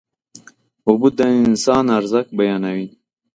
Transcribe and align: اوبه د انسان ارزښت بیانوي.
اوبه 0.87 1.09
د 1.17 1.19
انسان 1.43 1.85
ارزښت 1.99 2.29
بیانوي. 2.37 2.87